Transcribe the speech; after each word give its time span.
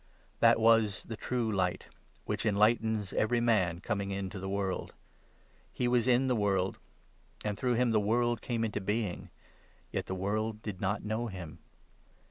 That 0.39 0.59
was 0.59 1.03
the 1.03 1.15
True 1.15 1.51
Light 1.51 1.85
which 2.25 2.43
enlightens 2.43 3.13
every 3.13 3.39
man 3.39 3.81
coming 3.81 4.09
9 4.09 4.17
into 4.17 4.39
the 4.39 4.49
world. 4.49 4.95
He 5.71 5.87
was 5.87 6.07
in 6.07 6.25
the 6.25 6.35
world; 6.35 6.79
10 7.41 7.49
And 7.51 7.55
through 7.59 7.75
him 7.75 7.91
the 7.91 7.99
world 7.99 8.41
came 8.41 8.63
into 8.63 8.81
being— 8.81 9.29
Yet 9.91 10.07
the 10.07 10.15
world 10.15 10.63
did 10.63 10.81
not 10.81 11.05
know 11.05 11.27
him. 11.27 11.59